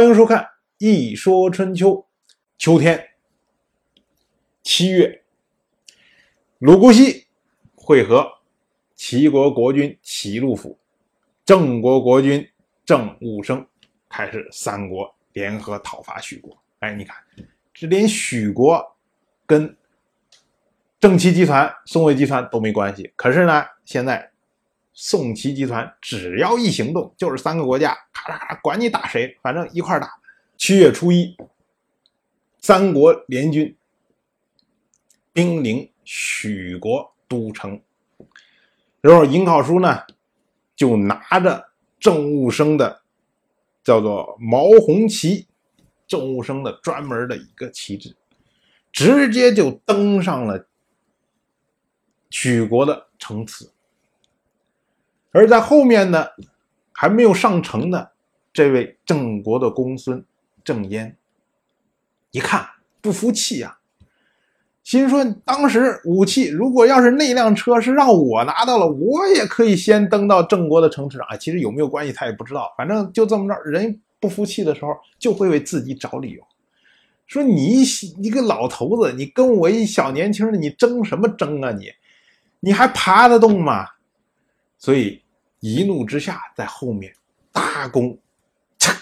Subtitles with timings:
[0.00, 0.42] 欢迎收看
[0.78, 1.90] 《一说春秋》。
[2.56, 3.06] 秋天，
[4.62, 5.24] 七月，
[6.58, 7.26] 鲁姑息
[7.74, 8.26] 会合
[8.94, 10.78] 齐国国君齐禄府、
[11.44, 12.48] 郑国国君
[12.86, 13.66] 郑武生，
[14.08, 16.58] 开始三国联合讨伐许国。
[16.78, 17.14] 哎，你看，
[17.74, 18.82] 这连许国
[19.44, 19.76] 跟
[20.98, 24.30] 郑齐集团、宋魏集团都没关系，可是呢，现在。
[25.02, 30.20] 宋齐集团只要一行动，就是三个国家咔嚓咔嚓，管你打谁，反正一块打。
[30.58, 31.34] 七月初一，
[32.58, 33.74] 三国联军
[35.32, 37.80] 兵临许国都城，
[39.00, 40.02] 然后尹考叔呢
[40.76, 43.00] 就拿着郑务生的
[43.82, 45.46] 叫做毛红旗，
[46.06, 48.14] 郑务生的专门的一个旗帜，
[48.92, 50.68] 直接就登上了
[52.28, 53.70] 许国的城池。
[55.32, 56.26] 而在后面呢，
[56.92, 58.10] 还没有上城的
[58.52, 60.24] 这位郑国的公孙
[60.64, 61.16] 郑淹，
[62.30, 62.66] 一看
[63.00, 63.78] 不服气呀，
[64.82, 71.26] 心说：当时武器如果要是那辆车是让我拿到了，我也可以先登到郑国的城池上。
[71.28, 76.42] 啊，其实有没有关系他也不知道，反正就这么着，人不服气的时候就会为自己找理由，
[77.26, 77.82] 说你
[78.20, 81.86] 一个老头子，你跟我一小年轻的，你争什么争啊你？
[82.58, 83.86] 你还爬得动吗？
[84.80, 85.22] 所以
[85.60, 87.14] 一怒之下，在后面
[87.52, 88.18] 大弓，
[88.78, 88.96] 嚓，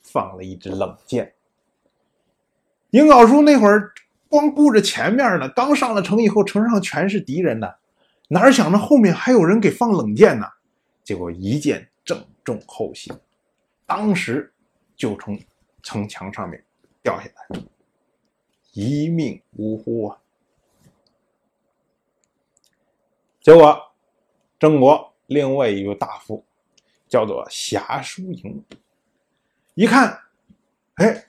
[0.00, 1.34] 放了一支冷箭。
[2.92, 3.92] 尹镐叔那会儿
[4.30, 7.70] 光顾着前面呢，刚上了城以后，城上全是敌人呢，
[8.28, 10.46] 哪想着后面还有人给放冷箭呢？
[11.02, 13.12] 结果一箭正中后心，
[13.84, 14.50] 当时
[14.96, 15.38] 就从
[15.82, 16.64] 城墙上面
[17.02, 17.60] 掉下来，
[18.72, 20.18] 一命呜呼啊！
[23.42, 23.83] 结果。
[24.64, 26.42] 郑国另外一位大夫
[27.06, 28.64] 叫做侠叔营，
[29.74, 30.18] 一看，
[30.94, 31.26] 哎，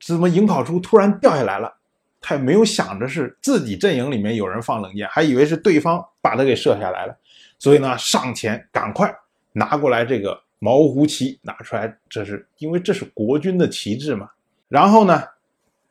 [0.00, 1.74] 怎么尹考叔突然掉下来了？
[2.20, 7.18] 他也没有想着是自己阵营里面有人放冷箭，还以为是对方把他给射下来了。
[7.58, 9.12] 所以呢，上前赶快
[9.54, 14.30] 拿过来这个毛胡旗，拿出来，这是因为这是国军的旗帜嘛。
[14.68, 15.20] 然后呢，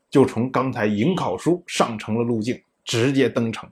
[0.10, 3.70] 就从刚才尹考叔上城的路径直接登城。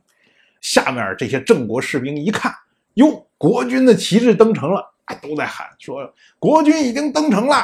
[0.60, 2.54] 下面这些郑国士兵一看。
[3.00, 7.64] 哟，国军的旗帜登城了，都在喊说国军已经登城了。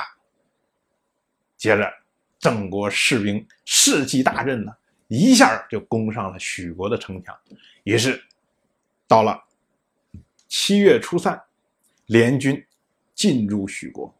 [1.58, 1.94] 接着，
[2.40, 4.72] 郑国士兵士气大振呢，
[5.10, 7.38] 一下就攻上了许国的城墙。
[7.84, 8.24] 于是，
[9.10, 9.44] 到了
[10.48, 11.42] 七月初三，
[12.06, 12.66] 联军
[13.14, 14.14] 进入许国，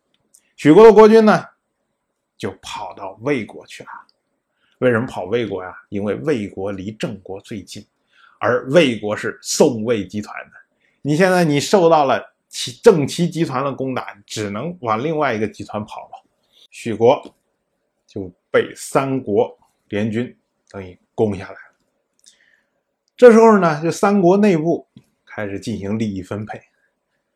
[0.58, 1.46] 许国的国军呢，
[2.38, 3.90] 就跑到魏国去了。
[4.80, 5.74] 为什么跑魏国呀？
[5.88, 7.86] 因为魏国离郑国最近，
[8.38, 10.65] 而魏国是宋魏集团的。
[11.08, 16.26] 你现在你受到了齐郑齐集团的攻打，只能往另外一个集团跑了。
[16.72, 17.24] 许国
[18.08, 19.56] 就被三国
[19.90, 20.36] 联军
[20.72, 21.60] 等于攻下来了。
[23.16, 24.88] 这时候呢，就三国内部
[25.24, 26.60] 开始进行利益分配。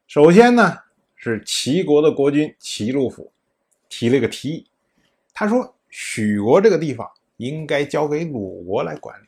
[0.07, 0.79] 首先呢，
[1.15, 3.31] 是齐国的国君齐路府
[3.87, 4.67] 提了个提议，
[5.31, 7.07] 他说：“许国这个地方
[7.37, 9.27] 应该交给鲁国来管理。”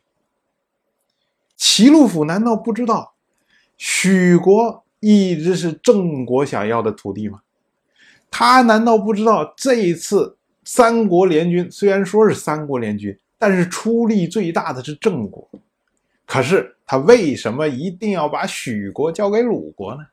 [1.55, 3.13] 齐路府难道不知道？
[3.83, 7.41] 许国一直是郑国想要的土地吗？
[8.29, 15.49] 他难道不知道这一次三国联军虽然说是三国联军，但是出力最大的是郑国。
[16.27, 20.05] 可是他为什么一定要把许国交给鲁国呢？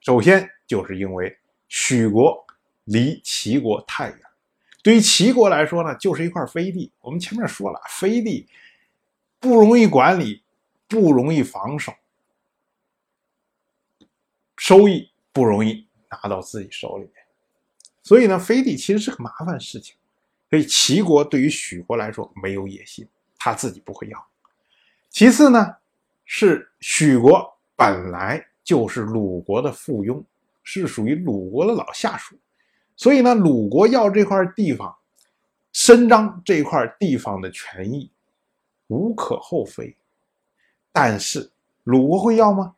[0.00, 1.38] 首先就是因为
[1.68, 2.44] 许国
[2.86, 4.18] 离齐国太远，
[4.82, 6.90] 对于齐国来说呢，就是一块飞地。
[7.02, 8.48] 我们前面说了，飞地
[9.38, 10.42] 不容易管理，
[10.88, 11.92] 不容易防守。
[14.56, 17.12] 收益不容易拿到自己手里面，
[18.02, 19.96] 所以呢，飞地其实是个麻烦事情。
[20.50, 23.08] 所以齐国对于许国来说没有野心，
[23.38, 24.26] 他自己不会要。
[25.08, 25.76] 其次呢，
[26.24, 30.22] 是许国本来就是鲁国的附庸，
[30.62, 32.36] 是属于鲁国的老下属，
[32.96, 34.94] 所以呢，鲁国要这块地方，
[35.72, 38.10] 伸张这块地方的权益，
[38.88, 39.96] 无可厚非。
[40.92, 41.50] 但是
[41.84, 42.76] 鲁国会要吗？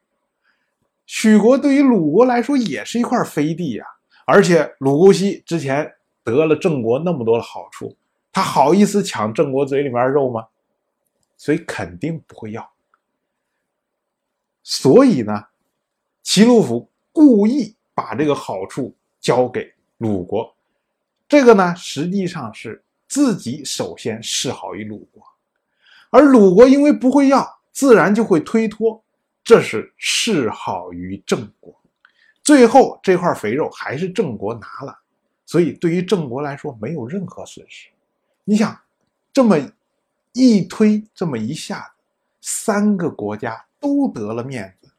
[1.07, 3.85] 许国对于鲁国来说也是一块飞地呀，
[4.27, 7.95] 而且鲁姑息之前得了郑国那么多的好处，
[8.33, 10.47] 他好意思抢郑国嘴里面肉吗？
[11.37, 12.67] 所以肯定不会要。
[14.63, 15.45] 所以呢，
[16.23, 20.57] 齐鲁府故意把这个好处交给鲁国，
[21.29, 25.23] 这个呢实际上是自己首先示好于鲁国，
[26.09, 29.04] 而鲁国因为不会要，自然就会推脱。
[29.45, 31.79] 这是示好于郑国，
[32.43, 34.99] 最后这块肥肉还是郑国拿了，
[35.45, 37.91] 所以对于郑国来说没有任何损失。
[38.45, 38.81] 你想，
[39.33, 39.59] 这么
[40.33, 41.95] 一推，这么一下，
[42.41, 44.91] 三个国家都得了面子。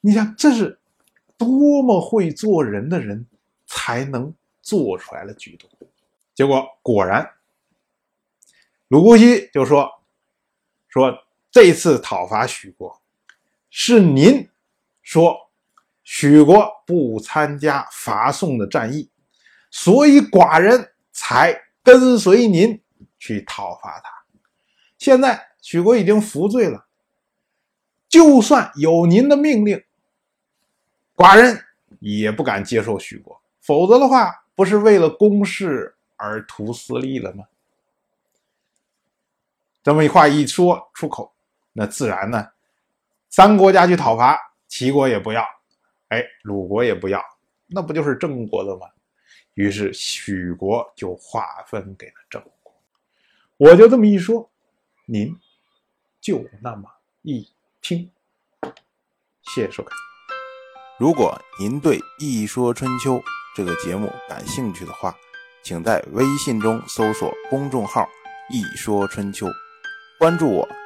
[0.00, 0.78] 你想，这是
[1.36, 3.26] 多么会做人的人
[3.66, 5.68] 才能做出来的举动？
[6.34, 7.28] 结果果然，
[8.88, 9.90] 鲁姑息就说
[10.88, 11.25] ：“说
[11.56, 13.00] 这次讨伐许国，
[13.70, 14.46] 是您
[15.00, 15.34] 说
[16.04, 19.08] 许国不参加伐宋的战役，
[19.70, 22.82] 所以寡人才。”跟随您
[23.16, 24.10] 去讨伐他，
[24.98, 26.84] 现在许国已经服罪了。
[28.08, 29.82] 就算有您的命令，
[31.14, 31.64] 寡人
[32.00, 37.44] 也不敢接受许国，否则的话，不是为了公事而图私利了吗？
[39.84, 41.35] 这么一话一说出口，
[41.78, 42.48] 那自然呢，
[43.28, 45.46] 三国家去讨伐，齐国也不要，
[46.08, 47.22] 哎，鲁国也不要，
[47.66, 48.86] 那不就是郑国的吗？
[49.52, 52.74] 于是许国就划分给了郑国。
[53.58, 54.50] 我就这么一说，
[55.04, 55.36] 您
[56.18, 56.88] 就那么
[57.20, 57.46] 一
[57.82, 58.10] 听。
[59.42, 59.92] 谢谢收看。
[60.98, 63.16] 如果您对《一说春秋》
[63.54, 65.14] 这个节目感兴趣的话，
[65.62, 68.08] 请在微信中搜索公众号
[68.48, 69.46] “一说春秋”，
[70.18, 70.66] 关注我。